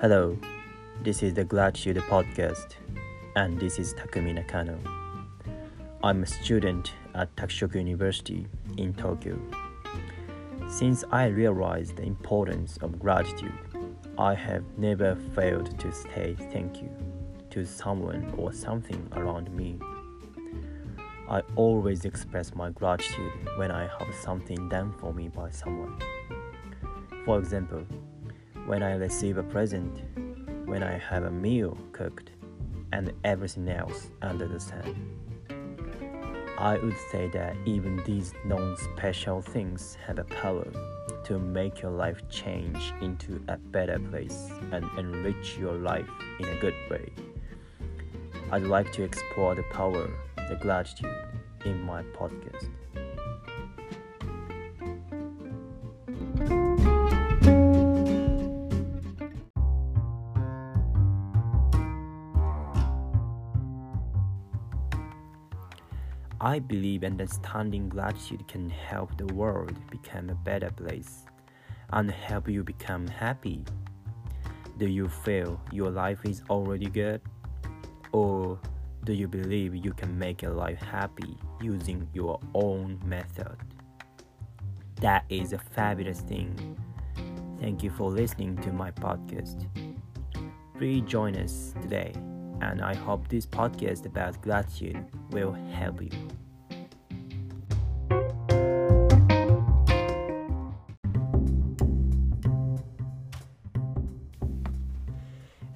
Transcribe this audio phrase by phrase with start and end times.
[0.00, 0.38] Hello,
[1.02, 2.74] this is the Gratitude Podcast,
[3.34, 4.78] and this is Takumi Nakano.
[6.04, 9.36] I'm a student at Takushoku University in Tokyo.
[10.68, 13.58] Since I realized the importance of gratitude,
[14.16, 16.90] I have never failed to say thank you
[17.50, 19.80] to someone or something around me.
[21.28, 25.98] I always express my gratitude when I have something done for me by someone.
[27.24, 27.84] For example,
[28.68, 30.02] when I receive a present,
[30.66, 32.32] when I have a meal cooked,
[32.92, 35.16] and everything else under the sun.
[36.58, 40.66] I would say that even these non special things have a power
[41.24, 46.60] to make your life change into a better place and enrich your life in a
[46.60, 47.10] good way.
[48.52, 50.10] I'd like to explore the power,
[50.50, 51.16] the gratitude
[51.64, 52.68] in my podcast.
[66.48, 71.26] I believe understanding gratitude can help the world become a better place
[71.90, 73.66] and help you become happy.
[74.78, 77.20] Do you feel your life is already good?
[78.12, 78.58] Or
[79.04, 83.58] do you believe you can make your life happy using your own method?
[85.02, 86.78] That is a fabulous thing.
[87.60, 89.66] Thank you for listening to my podcast.
[90.78, 92.14] Please join us today,
[92.62, 96.37] and I hope this podcast about gratitude will help you.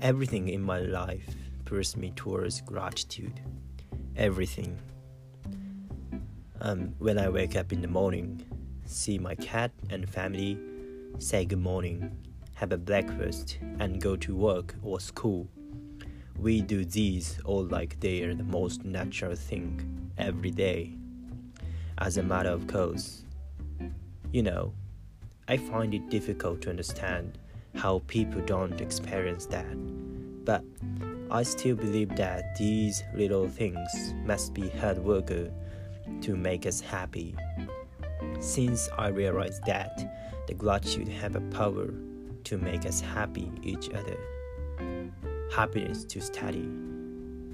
[0.03, 3.41] Everything in my life pushes me towards gratitude.
[4.17, 4.77] Everything.
[6.61, 8.44] Um, when I wake up in the morning,
[8.84, 10.59] see my cat and family,
[11.19, 12.17] say good morning,
[12.55, 15.47] have a breakfast, and go to work or school.
[16.37, 20.97] We do these all like they are the most natural thing every day.
[21.99, 23.25] As a matter of course,
[24.32, 24.75] you know,
[25.47, 27.38] I find it difficult to understand
[27.75, 29.66] how people don't experience that.
[30.44, 30.65] But
[31.31, 37.34] I still believe that these little things must be hard work to make us happy.
[38.41, 39.99] Since I realized that
[40.47, 41.94] the gratitude have a power
[42.44, 44.19] to make us happy each other.
[45.55, 46.69] Happiness to study,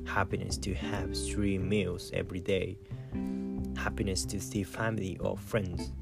[0.06, 2.78] happiness to have three meals every day,
[3.76, 5.92] happiness to see family or friends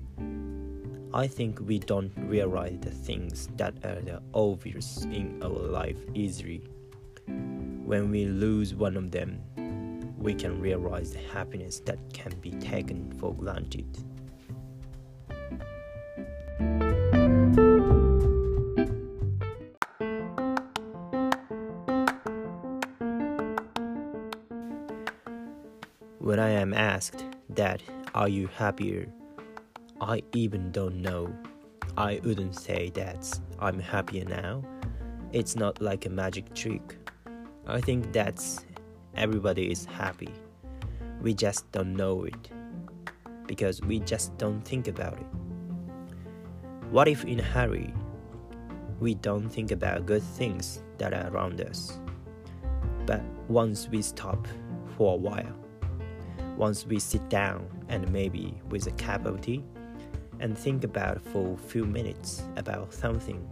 [1.14, 6.62] I think we don't realize the things that are the obvious in our life easily.
[7.26, 9.40] When we lose one of them,
[10.18, 13.86] we can realize the happiness that can be taken for granted.
[26.18, 27.80] When I am asked that,
[28.14, 29.06] are you happier?
[30.00, 31.34] I even don't know.
[31.96, 34.62] I wouldn't say that I'm happier now.
[35.32, 36.98] It's not like a magic trick.
[37.66, 38.66] I think that's
[39.14, 40.32] everybody is happy.
[41.22, 42.50] We just don't know it
[43.46, 45.26] because we just don't think about it.
[46.90, 47.94] What if in a hurry
[49.00, 51.98] we don't think about good things that are around us?
[53.06, 54.46] But once we stop
[54.96, 55.54] for a while,
[56.58, 59.64] once we sit down and maybe with a cup of tea,
[60.40, 63.46] and think about for a few minutes about something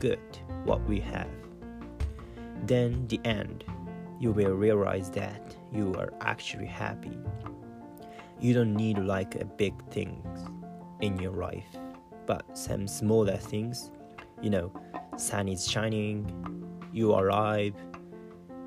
[0.00, 0.20] good
[0.64, 1.28] what we have.
[2.66, 3.64] Then the end,
[4.20, 7.18] you will realize that you are actually happy.
[8.40, 10.48] You don't need like a big things
[11.00, 11.76] in your life,
[12.26, 13.90] but some smaller things.
[14.40, 14.72] You know,
[15.16, 17.74] sun is shining, you are alive,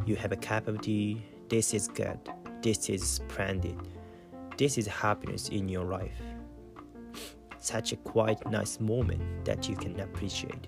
[0.06, 1.26] you have a cup of tea.
[1.50, 2.20] This is good.
[2.62, 3.78] This is splendid.
[4.58, 6.35] This is happiness in your life
[7.66, 10.68] such a quite nice moment that you can appreciate.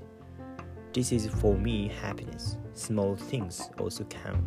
[0.94, 2.58] This is for me happiness.
[2.74, 4.44] Small things also count.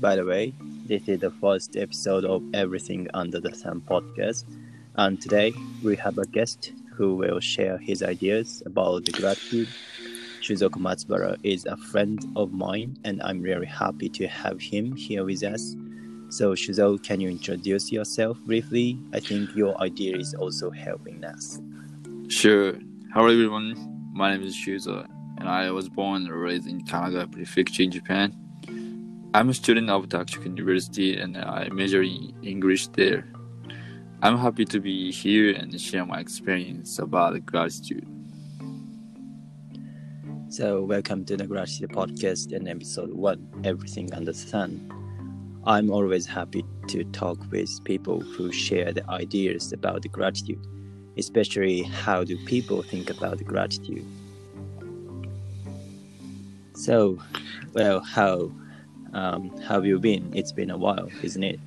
[0.00, 0.52] By the way,
[0.86, 4.44] this is the first episode of Everything Under the Sun podcast,
[4.96, 5.52] and today
[5.82, 9.68] we have a guest who will share his ideas about the gratitude.
[10.42, 15.24] Shuzoku Matsubara is a friend of mine, and I'm really happy to have him here
[15.24, 15.76] with us.
[16.28, 18.98] So, Shuzo, can you introduce yourself briefly?
[19.14, 21.60] I think your idea is also helping us.
[22.28, 22.74] Sure.
[23.14, 23.76] Hello, everyone.
[24.12, 25.06] My name is Shuzo,
[25.38, 28.34] and I was born and raised in Kanagawa Prefecture in Japan.
[29.34, 33.24] I'm a student of Takushoku University and I major in English there.
[34.20, 38.04] I'm happy to be here and share my experience about gratitude.
[40.48, 44.90] So, welcome to the Gratitude Podcast and episode one Everything Under the Sun.
[45.64, 50.66] I'm always happy to talk with people who share the ideas about the gratitude,
[51.16, 54.04] especially how do people think about the gratitude.
[56.74, 57.22] So,
[57.72, 58.50] well, how
[59.12, 60.32] um, how have you been?
[60.34, 61.60] It's been a while, isn't it?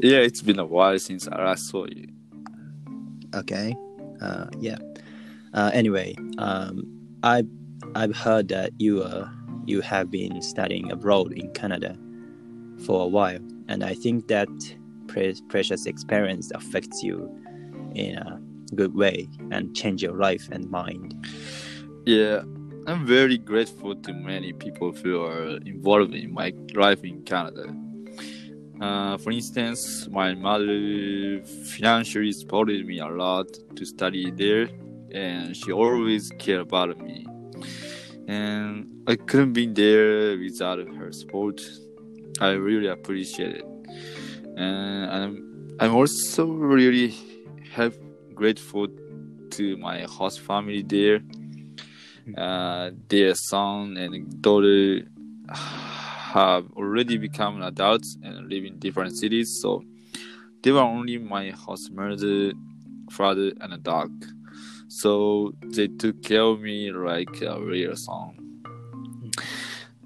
[0.00, 2.08] Yeah, it's been a while since I last saw you.
[3.34, 3.74] Okay.
[4.20, 4.78] Uh, yeah.
[5.52, 6.84] Uh, anyway, um,
[7.22, 7.44] I
[7.94, 9.28] I've heard that you uh,
[9.66, 11.96] you have been studying abroad in Canada
[12.84, 13.38] for a while,
[13.68, 14.48] and I think that
[15.06, 17.30] pre- precious experience affects you
[17.94, 18.40] in a
[18.74, 21.14] good way and change your life and mind.
[22.04, 22.42] Yeah,
[22.86, 27.74] I'm very grateful to many people who are involved in my life in Canada.
[28.84, 31.42] Uh, for instance, my mother
[31.74, 33.46] financially supported me a lot
[33.76, 34.68] to study there,
[35.10, 37.26] and she always cared about me.
[38.28, 41.62] And I couldn't be there without her support.
[42.40, 43.66] I really appreciate it,
[44.58, 45.32] and I'm
[45.80, 47.14] I'm also really
[47.72, 47.96] have
[48.34, 48.88] grateful
[49.56, 51.22] to my host family there.
[52.36, 55.08] Uh, their son and daughter
[56.34, 57.20] have already mm.
[57.20, 59.84] become adults and live in different cities, so
[60.62, 62.52] they were only my host mother,
[63.10, 64.10] father, and a dog.
[64.88, 68.62] So they took care of me like a real son.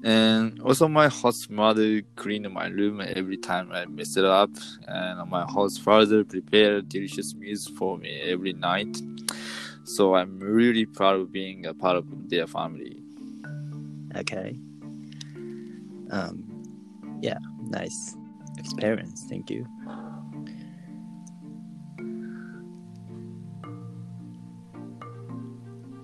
[0.04, 4.50] And also, my host mother cleaned my room every time I messed it up,
[4.86, 8.96] and my host father prepared delicious meals for me every night.
[9.84, 13.02] So I'm really proud of being a part of their family.
[14.14, 14.58] Okay.
[16.10, 18.16] Um, yeah, nice
[18.58, 19.26] experience.
[19.28, 19.66] Thank you.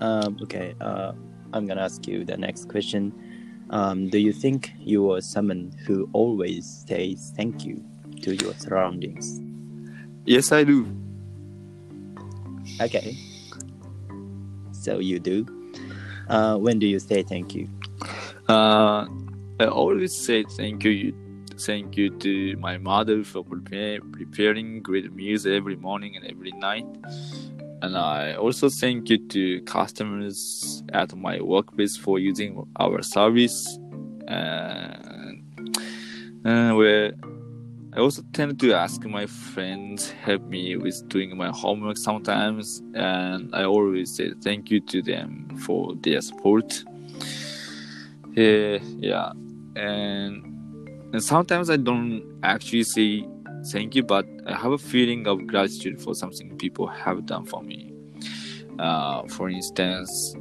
[0.00, 1.12] Um, okay, uh,
[1.52, 3.12] I'm gonna ask you the next question.
[3.70, 7.82] Um, do you think you are someone who always says thank you
[8.22, 9.40] to your surroundings?
[10.26, 10.86] Yes, I do.
[12.80, 13.16] Okay.
[14.72, 15.46] So you do.
[16.28, 17.68] Uh, when do you say thank you?
[18.48, 19.06] Uh,
[19.60, 21.14] I always say thank you,
[21.58, 26.86] thank you to my mother for preparing great meals every morning and every night.
[27.80, 33.78] And I also thank you to customers at my workplace for using our service.
[34.26, 35.44] And,
[36.44, 37.12] and where
[37.92, 43.54] I also tend to ask my friends help me with doing my homework sometimes, and
[43.54, 46.84] I always say thank you to them for their support.
[48.36, 49.32] Yeah, yeah,
[49.76, 50.44] and
[51.12, 53.24] and sometimes I don't actually say
[53.70, 57.62] thank you, but I have a feeling of gratitude for something people have done for
[57.62, 57.92] me.
[58.80, 60.34] Uh, for instance,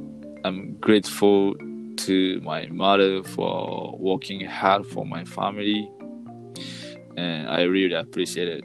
[0.44, 1.54] I'm grateful
[1.98, 5.88] to my mother for working hard for my family,
[7.16, 8.64] and I really appreciate it.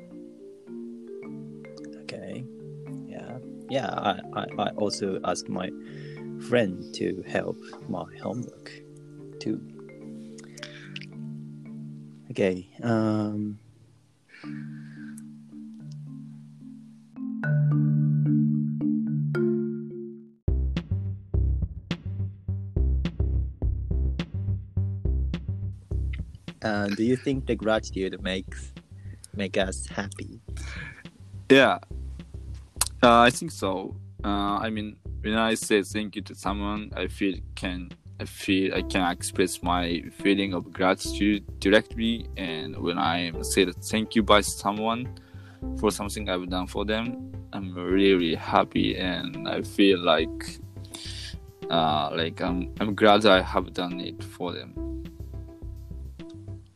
[2.02, 2.44] Okay.
[3.06, 3.38] Yeah.
[3.70, 3.90] Yeah.
[3.90, 5.70] I, I, I also ask my
[6.50, 7.58] friend to help
[7.88, 8.72] my homework
[9.40, 9.62] too.
[12.32, 12.70] Okay.
[12.84, 13.60] Um,
[26.62, 28.74] uh, do you think the gratitude makes
[29.34, 30.40] make us happy?
[31.50, 31.80] Yeah,
[33.02, 33.96] uh, I think so.
[34.24, 38.74] Uh, I mean, when I say thank you to someone, I feel can I feel
[38.74, 44.42] I can express my feeling of gratitude directly, and when I say thank you by
[44.42, 45.08] someone
[45.80, 50.60] for something I've done for them, I'm really happy, and I feel like
[51.70, 55.04] uh, like I'm I'm glad I have done it for them.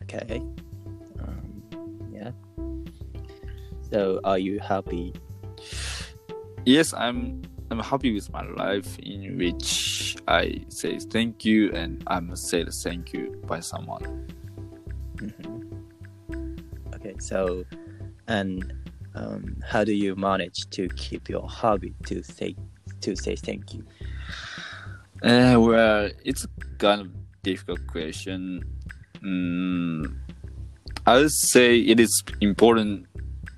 [0.03, 0.41] Okay.
[1.19, 1.63] Um,
[2.13, 2.31] yeah.
[3.91, 5.13] So, are you happy?
[6.65, 7.41] Yes, I'm.
[7.73, 13.13] I'm happy with my life in which I say thank you and I'm said thank
[13.13, 14.27] you by someone.
[15.15, 16.93] Mm-hmm.
[16.93, 17.65] Okay, so
[18.27, 18.71] and
[19.15, 22.55] um, how do you manage to keep your hobby to say
[23.01, 23.83] to say thank you?
[25.23, 27.09] Uh, well, it's a kind of
[27.41, 28.63] difficult question.
[29.23, 30.15] Mm,
[31.07, 33.07] I would say it is important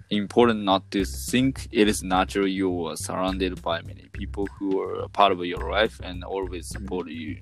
[0.09, 4.95] important not to think it is natural you are surrounded by many people who are
[4.99, 7.37] a part of your life and always support you.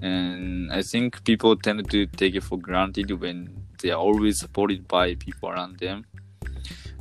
[0.00, 3.48] and I think people tend to take it for granted when
[3.82, 6.04] they are always supported by people around them.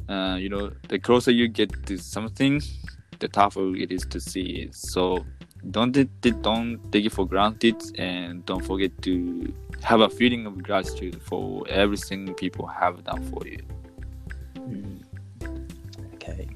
[0.08, 2.62] Uh, you know, the closer you get to something,
[3.20, 4.76] the tougher it is to see it.
[4.76, 5.26] So
[5.72, 5.92] don't
[6.42, 11.68] don't take it for granted, and don't forget to have a feeling of gratitude for
[11.68, 13.60] everything people have done for you.
[14.68, 15.04] Mm.
[16.16, 16.48] Okay.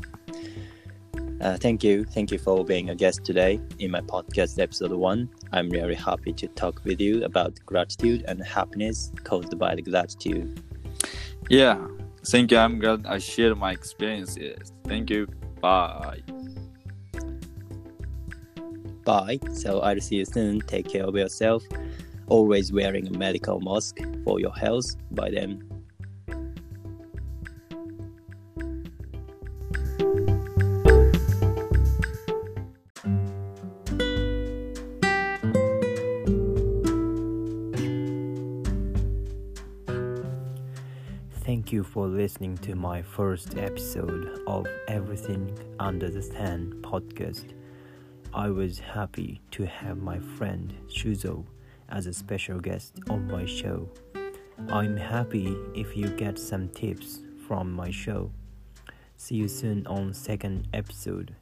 [1.42, 2.04] Uh, thank you.
[2.04, 5.30] Thank you for being a guest today in my podcast episode one.
[5.54, 10.62] I'm really happy to talk with you about gratitude and happiness caused by the gratitude.
[11.50, 11.78] Yeah,
[12.26, 12.58] thank you.
[12.58, 14.74] I'm glad I shared my experiences.
[14.86, 15.28] Thank you.
[15.62, 16.20] Bye.
[19.06, 19.40] Bye.
[19.54, 20.60] So I'll see you soon.
[20.62, 21.64] Take care of yourself.
[22.28, 24.96] Always wearing a medical mask for your health.
[25.12, 25.69] Bye then.
[42.00, 45.52] For listening to my first episode of Everything
[45.82, 47.48] Under the Sun podcast.
[48.34, 51.44] I was happy to have my friend Shuzo
[51.90, 53.90] as a special guest on my show.
[54.70, 58.32] I'm happy if you get some tips from my show.
[59.18, 61.36] See you soon on second episode.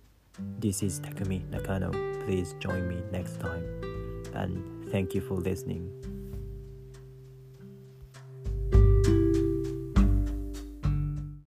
[0.57, 1.91] This is Takumi Nakano.
[2.25, 3.63] Please join me next time.
[4.33, 6.16] And thank you for listening.